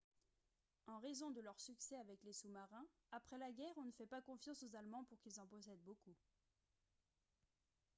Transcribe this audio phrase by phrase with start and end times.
[0.87, 4.19] en raison de leur succès avec les sous-marins après la guerre on ne fait pas
[4.19, 6.15] confiance aux allemands pour qu'ils en possèdent beaucoup